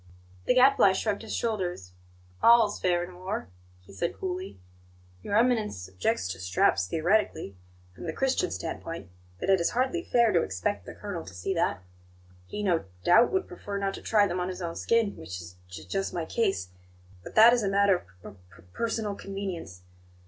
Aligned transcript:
The 0.45 0.55
Gadfly 0.55 0.93
shrugged 0.93 1.21
his 1.21 1.35
shoulders. 1.35 1.91
"All's 2.41 2.79
fair 2.81 3.03
in 3.03 3.13
war," 3.17 3.49
he 3.81 3.93
said 3.93 4.17
coolly. 4.17 4.57
"Your 5.21 5.37
Eminence 5.37 5.87
objects 5.87 6.27
to 6.29 6.39
straps 6.39 6.87
theoretically, 6.87 7.55
from 7.93 8.05
the 8.05 8.11
Christian 8.11 8.49
standpoint; 8.49 9.09
but 9.39 9.51
it 9.51 9.59
is 9.61 9.69
hardly 9.69 10.01
fair 10.01 10.31
to 10.33 10.41
expect 10.41 10.87
the 10.87 10.95
colonel 10.95 11.23
to 11.23 11.35
see 11.35 11.53
that. 11.53 11.83
He, 12.47 12.63
no 12.63 12.85
doubt, 13.03 13.31
would 13.31 13.47
prefer 13.47 13.77
not 13.77 13.93
to 13.93 14.01
try 14.01 14.25
them 14.25 14.39
on 14.39 14.49
his 14.49 14.59
own 14.59 14.75
skin 14.75 15.15
which 15.17 15.39
is 15.39 15.55
j 15.69 15.83
j 15.83 15.87
just 15.87 16.15
my 16.15 16.25
case. 16.25 16.69
But 17.23 17.35
that 17.35 17.53
is 17.53 17.61
a 17.61 17.69
matter 17.69 18.07
of 18.23 18.35
p 18.35 18.39
p 18.55 18.63
personal 18.73 19.13
convenience. 19.13 19.83